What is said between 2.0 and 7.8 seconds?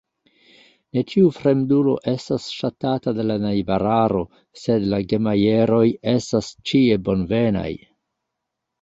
estas ŝatata de la najbararo, sed la Gemajeroj estas ĉie bonvenaj.